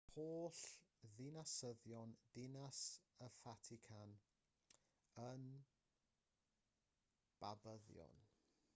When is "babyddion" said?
7.45-8.29